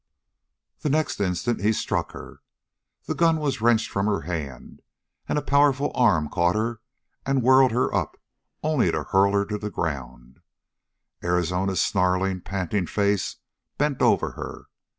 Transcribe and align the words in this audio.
The 0.79 0.89
next 0.89 1.19
instant 1.21 1.61
he 1.61 1.71
struck 1.71 2.11
her. 2.13 2.41
The 3.05 3.13
gun 3.13 3.37
was 3.39 3.61
wrenched 3.61 3.91
from 3.91 4.07
her 4.07 4.21
hand, 4.21 4.81
and 5.29 5.37
a 5.37 5.43
powerful 5.43 5.91
arm 5.93 6.27
caught 6.27 6.55
her 6.55 6.81
and 7.23 7.43
whirled 7.43 7.69
her 7.71 7.93
up, 7.93 8.17
only 8.63 8.91
to 8.91 9.03
hurl 9.03 9.33
her 9.33 9.45
to 9.45 9.59
the 9.59 9.69
ground; 9.69 10.39
Arizona's 11.23 11.83
snarling, 11.83 12.41
panting 12.41 12.87
face 12.87 13.35
bent 13.77 14.01
over 14.01 14.31
her. 14.31 14.65